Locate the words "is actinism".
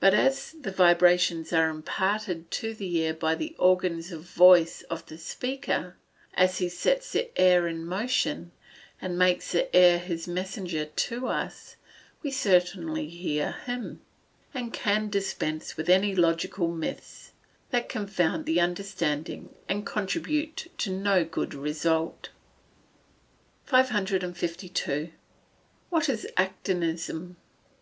26.08-27.36